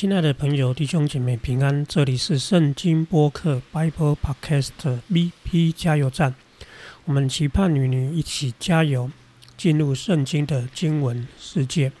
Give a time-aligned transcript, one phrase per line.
[0.00, 4.70] 亲爱的朋友、弟兄姐妹平安，这里是圣经播客 Bible Podcast
[5.12, 6.34] BP 加油站。
[7.04, 9.10] 我们期盼与你一起加油，
[9.58, 11.92] 进入圣经的经文世界。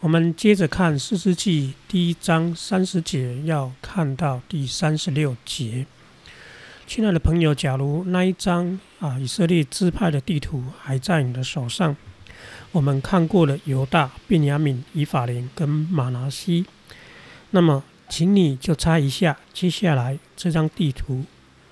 [0.00, 5.86] 我们接着看《四世纪》第一章三十节，要看到第三十六节。
[6.86, 11.96] 亲爱的朋友，假如那一张啊以色列支派的地图还在你的手上，
[12.72, 16.66] 我们看过了犹大、便雅悯、以法莲跟马拿西。
[17.56, 21.24] 那么，请你就猜一下，接下来这张地图，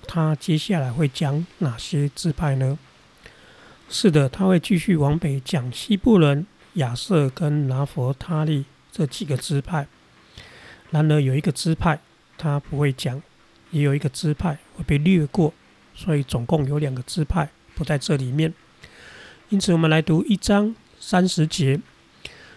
[0.07, 2.79] 它接下来会讲哪些支派呢？
[3.87, 9.85] 是的，它会继续往北讲西部人、亚瑟跟拿佛他利这几个支派。
[10.89, 11.99] 然而，有一个支派
[12.35, 13.21] 它不会讲，
[13.69, 15.53] 也有一个支派会被略过，
[15.93, 18.51] 所以总共有两个支派不在这里面。
[19.49, 21.79] 因此，我们来读一章三十节：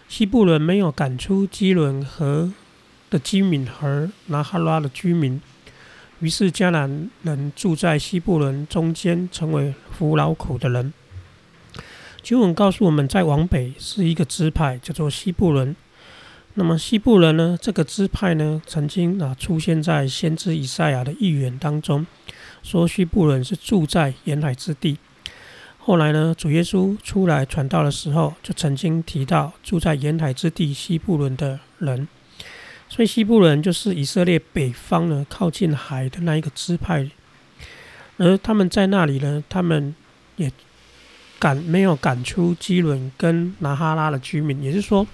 [0.07, 2.51] 西部人没有赶出基伦和。
[3.09, 5.41] 的居民和拿哈拉的居民，
[6.19, 10.93] 于是迦南人住在西部人中间，成为服劳苦的人。
[12.21, 15.75] 经文告诉我们在往北是一个支派，叫做西部人。
[16.55, 17.57] 那么西部人呢？
[17.61, 22.05] 这个支派呢，曾经啊出现在先知以赛亚的预言当中，
[22.61, 24.97] 说西部人是住在沿海之地。
[25.77, 32.07] 后来呢，主耶稣出来传道的时候，就曾经提到住在沿海之地西部人的人。
[32.91, 37.07] 所以西部人就是以色列北方呢，靠近海的那一个支派，
[38.17, 39.93] 而他们在那里呢，他们
[40.37, 40.51] 也
[41.37, 45.05] 赶没有赶出基伦跟拿哈拉的居民，也就是说，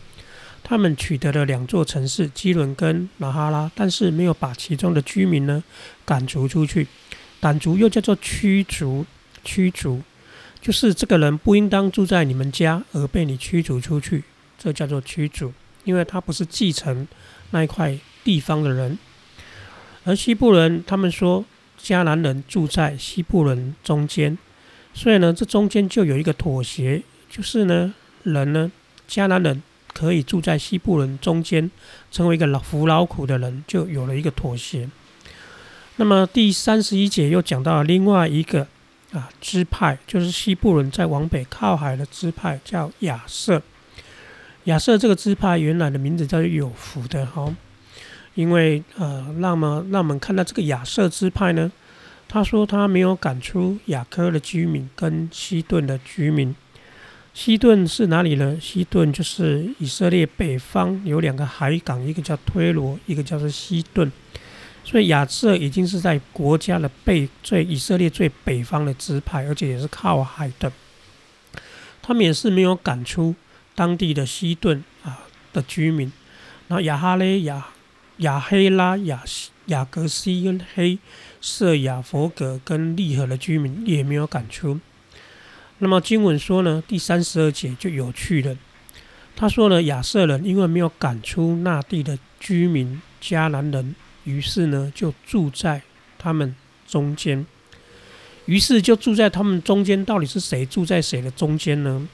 [0.63, 5.61] 他们取得了两座城市基伦跟拿哈拉，但是没有把其中的居民呢
[6.05, 6.87] 赶逐出去。
[7.41, 9.05] 赶逐又叫做驱逐，
[9.43, 10.01] 驱逐
[10.61, 14.23] 就是这个人不应当住在你们家而被你驱逐出去，
[14.57, 17.05] 这叫做驱逐，因为他不是继承。
[17.51, 18.97] 那一块地方的人，
[20.03, 21.45] 而西部人他们说
[21.81, 24.37] 迦南人住在西部人中间，
[24.93, 28.71] 所以呢，这中间就有一个妥协，就是呢，人呢，
[29.07, 29.61] 迦南人
[29.93, 31.69] 可以住在西部人中间，
[32.11, 34.89] 成为一个老服劳苦的人，就有了一个妥协。
[35.97, 38.67] 那么第三十一节又讲到了另外一个
[39.13, 43.61] 啊支派，就是西部人在往北靠海的支派，叫亚瑟。
[44.65, 47.55] 亚瑟这个支派原来的名字叫做有福的哈，
[48.33, 51.71] 因为呃，那么让我们看到这个亚瑟支派呢，
[52.27, 56.55] 他说他没有赶出雅科的居民跟西顿的居民。
[57.33, 58.57] 西顿是哪里呢？
[58.61, 64.11] 西顿就是以色列北方有两个海港，一个叫推罗，一个叫做西顿。
[64.83, 70.71] 所以亚瑟已经是在国家的北最以色列最北方的支派，而且也是靠海的。
[72.01, 73.35] 他们也是没有赶出。
[73.75, 75.19] 当地的西顿啊
[75.53, 76.11] 的居民，
[76.67, 77.67] 然后亚哈勒、亚
[78.17, 79.23] 亚黑拉、亚
[79.65, 80.97] 亚格西跟黑
[81.41, 84.79] 色亚佛格跟利和的居民也没有赶出。
[85.79, 88.55] 那么经文说呢，第三十二节就有趣了。
[89.35, 93.93] 他说呢，亚瑟人因为没有赶出那地的居民迦南人，
[94.23, 95.81] 于是呢就住在
[96.17, 96.55] 他们
[96.87, 97.45] 中间。
[98.45, 102.07] 于是就住在他们中间，到底是谁住在谁的中间呢？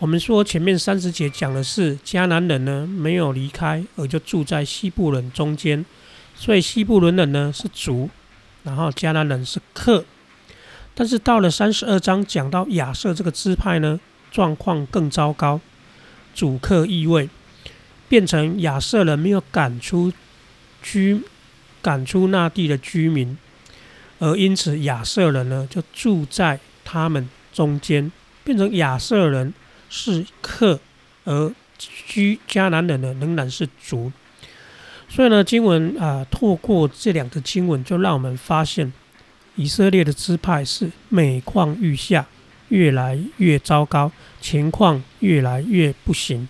[0.00, 5.84] 我们说前面三十节讲的是迦南人呢没有离开，而就住在西部人中间，
[6.34, 8.10] 所以西部人呢是主，
[8.64, 10.04] 然后迦南人是客。
[10.94, 13.98] 但是到了三十二章讲到亚瑟这个支派呢，
[14.30, 15.60] 状况更糟糕，
[16.34, 17.30] 主客异位，
[18.08, 20.12] 变成亚瑟人没有赶出
[20.82, 21.22] 居
[21.80, 23.38] 赶出那地的居民，
[24.18, 28.10] 而因此亚瑟人呢就住在他们中间，
[28.42, 29.54] 变成亚瑟人。
[29.96, 30.80] 是客，
[31.22, 34.10] 而居迦南人呢仍然是族。
[35.08, 38.92] 所以呢，经文啊，透过这两个经文，就让我们发现
[39.54, 42.26] 以色列的支派是每况愈下，
[42.70, 44.10] 越来越糟糕，
[44.40, 46.48] 情况越来越不行。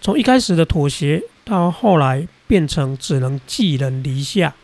[0.00, 4.54] 从一开始的妥协，到后来变成只能寄人篱下，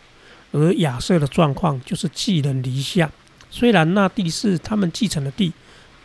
[0.53, 3.11] 而亚瑟的状况就是寄人篱下。
[3.51, 5.53] 虽然那地是他们继承的地。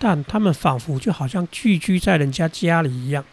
[0.07, 3.25] 但他们仿佛就好像聚居在人家家里一样。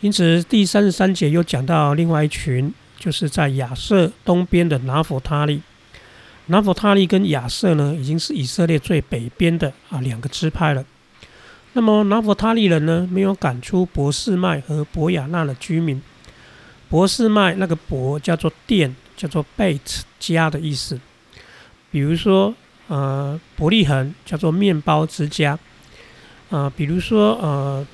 [0.00, 5.62] 因此，第三十三节又讲到另外一群，就是在亚瑟东边的拿佛他利。
[6.46, 10.84] 拿佛他利跟亚瑟呢，已经是以色列最北边的啊两个支派了。
[11.74, 16.02] 那么拿佛他利人呢，没有赶出博士麦和博亚纳的居民。
[16.88, 20.98] 博士麦那个博叫做店，叫做 bait 家的意思。
[21.92, 22.52] 比如说。
[22.88, 25.58] 呃，伯利恒叫做面包之家，
[26.50, 27.86] 啊，比如说呃，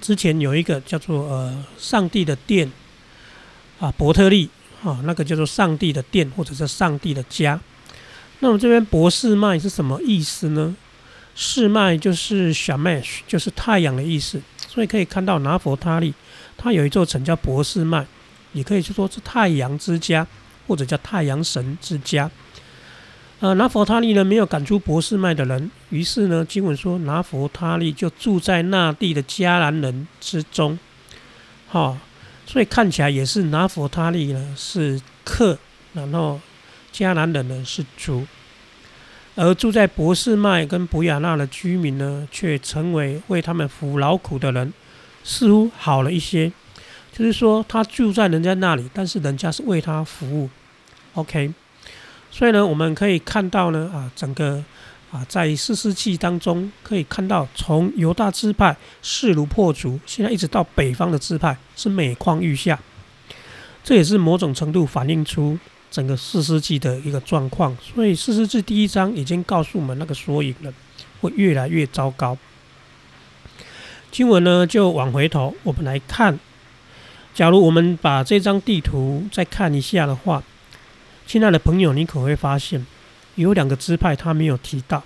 [0.00, 2.70] 之前有一个叫做呃上帝的殿，
[3.78, 4.48] 啊伯特利
[4.82, 7.60] 啊，那个叫做上帝的殿或者是上帝的家。
[8.40, 10.74] 那么这边博士麦是什么意思呢？
[11.34, 14.40] 士麦就是小麦就是太阳的意思。
[14.68, 16.14] 所以可以看到拿佛他利，
[16.56, 18.06] 它有一座城叫博士麦，
[18.52, 20.24] 也可以说是太阳之家，
[20.66, 22.30] 或者叫太阳神之家。
[23.40, 30.78] 呃，拿佛他利呢没有赶出博士麦的人，于是呢经文说拿佛他利就住在那地的迦南人之中。
[31.68, 31.96] 好，
[32.46, 35.56] 所以看起来也是拿佛他利呢是客，
[35.92, 36.40] 然后
[36.92, 38.26] 迦南人呢是主。
[39.36, 44.72] 而住在博士麦跟博亚纳的居民呢，却成为为他们服劳苦的人，
[45.22, 46.50] 似乎好了一些。
[47.12, 50.50] 就是说，他住在人家那里，但是人家是为他服务。
[51.14, 51.52] OK，
[52.30, 54.62] 所以呢，我们可以看到呢，啊，整个
[55.10, 62.78] 啊，在四世纪当中，可以看到从犹大支派势如破竹，现在一直到北方的支派是每况愈下。
[63.82, 65.58] 这也是某种程度反映出。
[65.90, 70.70] 整个四世纪的一个状况，所以四世纪第一章已经告诉我们那个缩影了，
[71.22, 72.36] 会越来越糟糕。
[74.10, 76.38] 经文呢就往回头，我们来看，
[77.34, 80.42] 假如我们把这张地图再看一下的话，
[81.28, 82.86] 亲爱的朋友，你可会发现
[83.34, 85.04] 有两个支派他没有提到，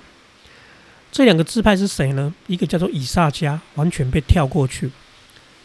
[1.10, 2.32] 这两个支派是谁呢？
[2.46, 4.86] 一个叫做以撒家，完全被跳过去；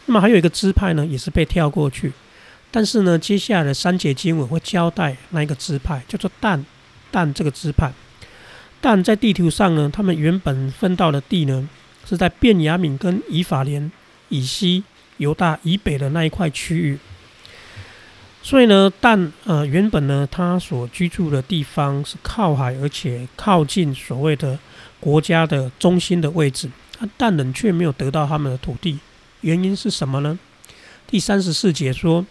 [0.06, 2.12] 那么还有一个支派呢，也是被跳过去。
[2.72, 6.66] 但是呢，接下来的三节经文会交代那一个支派，叫做但。
[7.12, 7.92] 但这个支派，
[8.80, 11.68] 但在地图上呢，他们原本分到的地呢，
[12.04, 13.92] 是在便雅敏跟以法莲
[14.28, 14.82] 以西、
[15.18, 16.98] 犹大以北的那一块区域。
[18.48, 24.58] 所以呢，但呃，原本呢，他所居住的地方是靠海，而且靠近所谓的
[24.98, 26.70] 国家的中心的位置。
[27.18, 29.00] 但人却没有得到他们的土地，
[29.42, 30.38] 原因是什么呢？
[31.06, 32.24] 第三十四节说。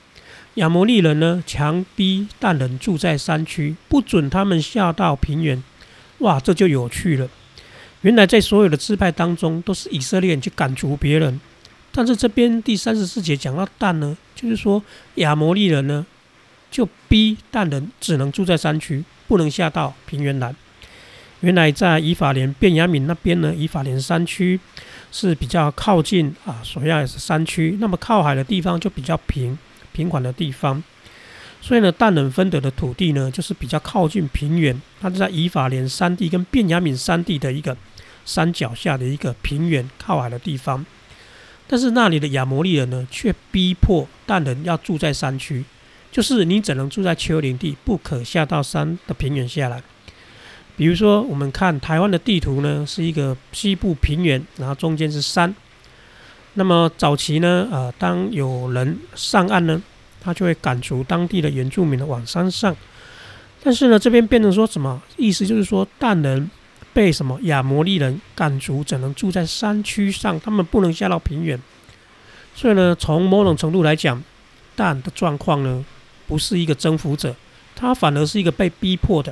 [0.56, 5.64] 亚摩利人呢，强逼但人住在山区，不准他们下到平原。
[6.18, 7.30] 哇，这就有趣了。
[8.02, 11.40] 原来在所有的支派当中，都是以色列人去赶逐别人，
[11.98, 14.84] 但是这边第三十四节讲到蛋呢，就是说
[15.16, 16.06] 亚摩利人呢，
[16.70, 20.54] 就逼蛋人只能住在山区，不能下到平原来。
[21.40, 24.60] 原来在以法莲、便雅敏那边呢，以法莲山区
[25.12, 29.58] 是比较靠近啊，所亚也是山区，那么靠海的地方就比较平。
[29.92, 30.84] 平缓的地方，
[31.60, 37.76] 所以呢，但人分得的土地呢，就是比较靠近平原，它是在以法莲山地跟便雅敏山地的一个
[38.24, 40.86] 山脚下的一个平原靠海的地方。
[41.68, 45.64] 但是那里的亚摩利人呢，却逼迫但人要住在山区，
[46.12, 49.84] 就是你只能住在丘陵地，不可下到山的平原下来。
[50.78, 55.54] 比如说，我们看台湾的地图呢，是一个西部平原，然后中间是山。
[56.54, 59.82] 那么早期呢，呃，当有人上岸呢，
[60.22, 62.76] 他就会赶逐当地的原住民的往山上。
[63.64, 65.46] 但是呢，这边变成说什么意思？
[65.46, 66.50] 就是说，但人
[66.98, 71.62] 被什么亚摩利人赶逐，只能住在山区上，他们不能下到平原。
[72.56, 74.24] 所以呢，从某种程度来讲，
[74.76, 75.86] 但的状况呢，
[76.26, 77.36] 不是一个征服者，
[77.76, 79.32] 他反而是一个被逼迫的。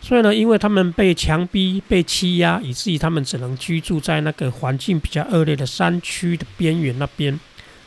[0.00, 7.38] 所以呢，因为他们被强逼、被欺压，以至于他们只能居住在那个环境比较恶劣的山区的边缘那边，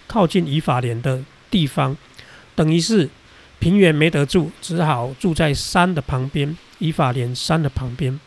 [0.06, 1.20] 靠近以法莲的
[1.50, 1.98] 地方，
[2.54, 3.10] 等于是
[3.58, 8.20] 平原没得住，只好住在山的旁边，以法莲山的旁边。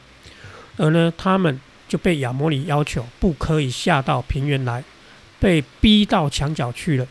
[0.82, 4.82] 而呢，他们就被亚摩里要求不可以下到平原来，
[5.38, 7.06] 被逼到墙角去了。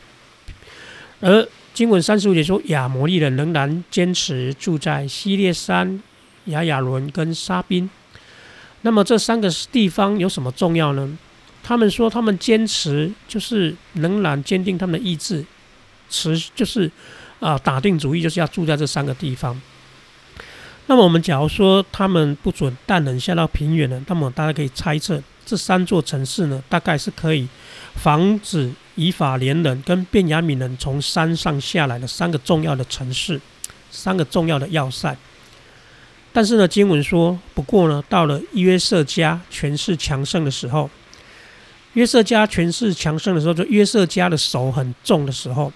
[1.21, 6.03] 而经文三十五节说，亚摩利人仍然坚持住在西列山。
[6.45, 7.87] 亚亚伦跟沙宾，
[8.81, 11.17] 那么这三个地方有什么重要呢？
[11.61, 15.45] 他们说他们坚持就是仍然坚定他们的意志，
[16.09, 16.91] 持就是
[17.39, 19.61] 啊打定主意就是要住在这三个地方。
[20.91, 27.47] 那么我们假如说他们不准但人下到平原呢，那么大家可以猜测这三座城市呢，大概是可以
[27.95, 33.39] 防止以法连人跟便雅悯人从山上下来的三个重要的城市，
[33.89, 35.15] 三个重要的要塞。
[36.33, 40.89] 但是呢，经文说，不过呢，到了约瑟家权势强盛的时候，
[41.93, 45.71] 约瑟家权势强盛的时候，就约瑟家的手很重的时候，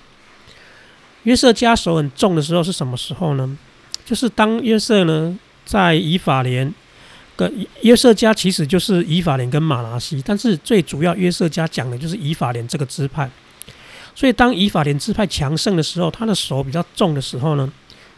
[1.23, 3.57] 约瑟家手很重的时候是什么时候呢？
[4.05, 6.73] 就是当约瑟呢在以法莲
[7.35, 13.29] 跟约瑟家，其实就是以法莲跟马拉西，但是最主要约瑟家讲的就是以法莲这个支派。
[14.13, 17.69] 所以当以法莲支派强盛的时候，他的手比较重的时候呢，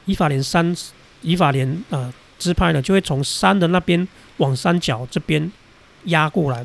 [0.06, 0.76] 以法莲三
[1.22, 2.14] 以法莲啊。
[2.40, 5.52] 支派呢，就会从山的那边往山脚这边
[6.04, 6.64] 压过来，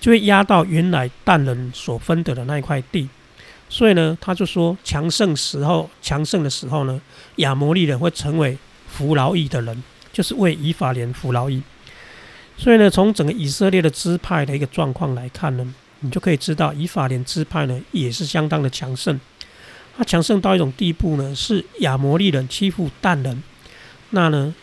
[0.00, 3.06] 就会压到原来但人所分得的那一块地。
[3.68, 7.00] 所以呢，他就说强盛时候，强盛的时候呢，
[7.36, 8.56] 亚摩利人会成为
[8.88, 9.82] 服劳役的人，
[10.12, 11.62] 就是为以法莲服劳役。
[12.56, 19.20] 所以呢，从整个以色列的支派的一个状况来看呢，你就可以知道以法莲支派呢也是相当的强盛。
[19.96, 23.42] 他强盛到一种地步呢，是亚摩利人欺负但人，
[24.10, 24.54] 那呢，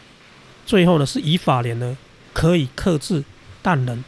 [0.65, 1.98] 最后呢是以法莲呢
[2.31, 3.24] 可以克制
[3.62, 4.03] 但人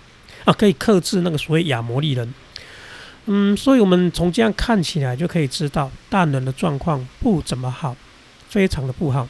[0.46, 2.34] 啊，可以克制那个所谓亚摩利人。
[3.25, 7.96] 嗯，所以我们从这样看起来就可以知道，但人的状况不怎么好，
[8.50, 9.27] 非常的不好。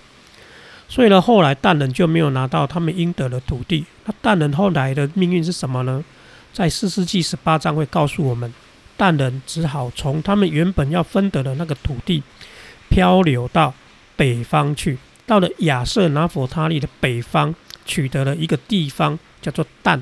[0.88, 3.86] 所以呢，后来但人就没有拿到他们应得的土地。
[4.06, 6.04] 那但人后来的命运是什么呢？
[6.54, 8.54] 在四世纪十八章会告诉我们。
[8.98, 12.24] 但人只好从他们原本要分得的那个土地
[12.88, 13.74] 漂流到
[14.16, 17.54] 北方去，到了亚瑟拿佛他利的北方，
[17.86, 20.02] 取得了一个地方叫做但，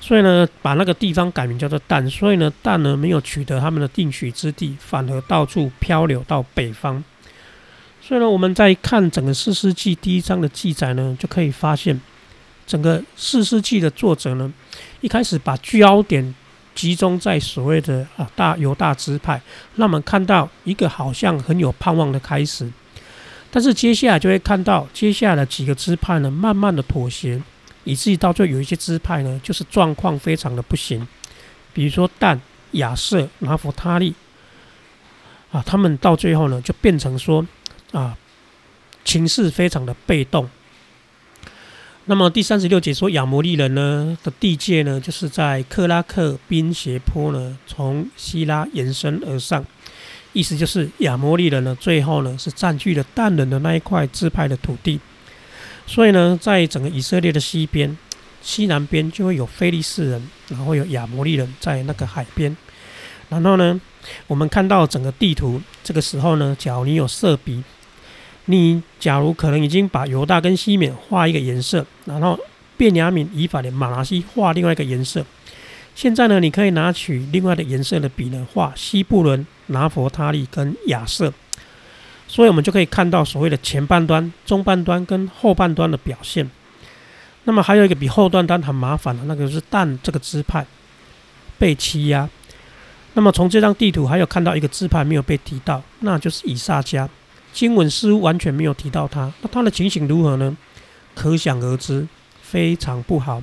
[0.00, 2.08] 所以呢，把那个地方改名叫做但。
[2.08, 7.04] 所以呢，但呢没有取得他们的定取之地，反而到处漂流到北方。
[8.00, 12.00] 所以呢，我们在看整个四世纪第一章的记载呢，就可以发现，
[12.66, 14.52] 整个四世纪的作者呢，
[15.00, 16.34] 一开始把焦点。
[16.72, 19.38] 集中在所谓的啊大犹大支派，
[19.74, 22.66] 让我们看到一个好像很有盼望的开始。
[23.50, 27.42] 但是接下来就会看到接下来的几个支派呢，慢慢的妥协，
[27.84, 31.06] 以至于到最后有一些支派呢，就是状况非常的不行。
[31.72, 32.40] 比如说但、
[32.72, 34.14] 亚瑟、拿弗他利
[35.52, 37.46] 啊，他们到最后呢，就变成说
[37.92, 38.16] 啊，
[39.04, 40.48] 情势非常的被动。
[42.06, 49.64] 那么第三十六节说，亚摩利人呢的地界呢，就是在克拉克宾斜坡呢，从希拉延伸而上，
[50.32, 54.98] 意思就是亚摩利人呢，最后呢是占据了但人的那一块支派的土地。
[55.90, 57.98] 所以呢，在整个以色列的西边、
[58.40, 62.56] 西南边就会有非利士人，然后有亚摩利人在那个海边。
[63.28, 63.80] 然后呢，
[64.28, 67.64] 我们看到整个地图，这个时候呢，假如你有色笔。
[68.44, 72.38] 你假如可能已经把犹大跟西缅画一个颜色，然后
[72.76, 75.26] 便雅敏、以法莲、马拉西画另外一个颜色。
[75.96, 81.32] 现在呢，你可以拿取另外的颜色的笔呢，画西布伦、拿佛他利跟亚瑟。
[82.30, 86.48] 所以我们就可以看到所谓的前半端、中半端跟后半端的表现。
[87.42, 90.64] 那么还有一个比后段端很麻烦的，那个是但这个支派
[91.58, 92.30] 被欺压。
[93.14, 97.08] 那么从这张地图还有看到一个支派没有被提到，那就是以撒家。
[97.52, 100.56] 经文似乎完全没有提到他，那他的情形如何呢？
[101.16, 102.06] 可想而知，
[102.40, 103.42] 非常不好，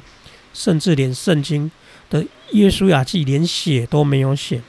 [0.53, 1.69] 甚至连圣经
[2.09, 4.61] 的耶稣雅记连写都没有写。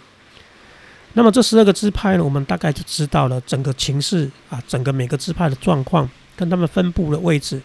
[1.18, 7.60] 那么这十二个支派呢，我们大概就知道了整个情势啊，整个每个支派的状况跟他们分布的位置。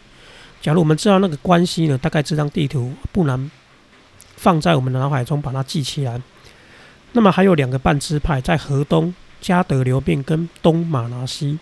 [0.59, 3.51] 假如我们知道那个关系呢，大概这张地图不难
[4.37, 6.19] 放在我们的脑海中把它记起来。
[7.11, 9.13] 那么还有两个半支派在河东。
[9.39, 11.59] 加德流变跟东马拿西，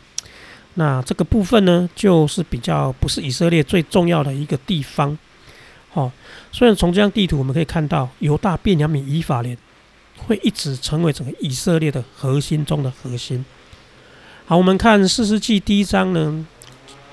[0.76, 5.18] 那这个部分呢，就是比较不是以色列最重要的一个地方。
[5.90, 6.12] 好，
[6.52, 9.58] 虽然从这张地图我们可以看到，犹大、便雅悯、以法莲
[10.28, 13.44] 会一直成为整个以色列的核心中的核心。
[14.46, 16.46] 好，我们看四世纪第一章呢，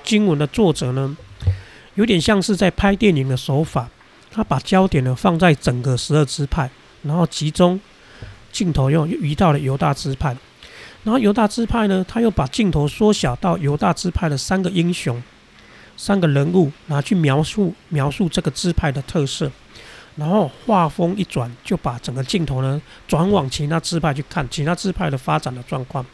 [0.04, 1.16] 经文的作者呢，
[1.94, 3.88] 有点像是在拍电影的手法，
[4.30, 6.70] 他把焦点呢放在整个十二支派，
[7.02, 7.80] 然后集中
[8.50, 10.36] 镜头又移到了犹大支派。
[11.04, 15.22] 然后犹大支派呢，他又把镜头缩小到犹大支派的三个英雄、
[15.96, 19.50] 三个人物，拿去描述描述这个支派的特色。
[20.18, 26.04] 然后画风一转，就把整个镜头呢转往其他支派去看其他支派的发展的状况。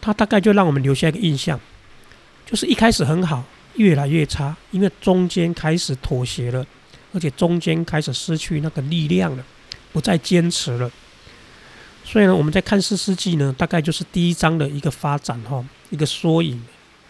[0.00, 1.58] 他大概就让我们留下一个印象，
[2.44, 3.44] 就是一开始很好，
[3.76, 6.66] 越来越差，因为中间开始妥协了，
[7.12, 9.44] 而且中间开始失去那个力量了，
[9.92, 10.90] 不再坚持了。
[12.04, 16.60] 所以呢，我们在看四世纪呢，大概就是第一章的一个发展哈，一个缩影。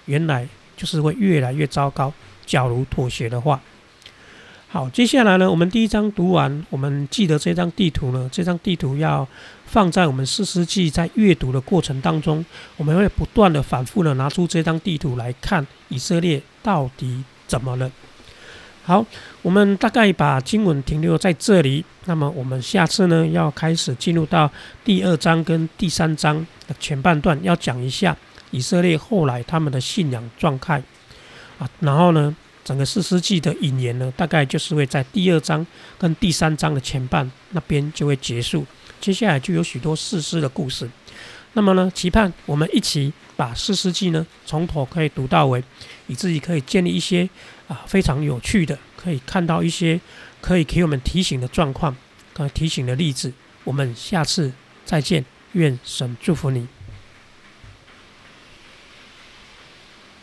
[0.05, 0.47] 原来
[0.77, 2.13] 就是会越来越糟糕。
[2.45, 3.59] 假如妥协的话，
[4.75, 9.25] 好，接下来呢，我们第一章读完，我们记得这张地图呢，这张地图要
[9.67, 12.45] 放在我们四世纪在阅读的过程当中，
[12.77, 17.89] 我们会不断的反复的拿出这张地图来看以色列到底怎么了。
[18.83, 19.07] 好，
[19.43, 21.85] 我们大概把经文停留在这里。
[22.07, 24.51] 那么我们下次呢，要开始进入到
[24.85, 28.17] 第二章跟第三章的前半段，要讲一下
[28.51, 30.83] 以色列后来他们的信仰状态
[31.61, 31.71] 啊。
[31.79, 35.65] 然后呢，整个四世纪的引言呢，大概就是会在第二章
[35.99, 38.65] 跟第三章的前半那边就会结束。
[39.01, 40.89] 接下来就有许多四诗的故事。
[41.53, 45.63] 那么呢，期盼我们一起把四世纪呢从头可以读到尾，
[46.07, 47.29] 以至于可以建立一些。
[47.67, 49.99] 啊，非常有趣的，可以看到一些
[50.43, 51.97] 可以给我们提醒的状况，
[52.35, 53.33] 呃，提醒的例子。
[53.65, 54.53] 我们下次
[54.85, 55.25] 再见。
[55.53, 56.67] 愿神祝福你。